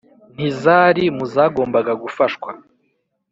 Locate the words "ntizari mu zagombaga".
0.35-1.93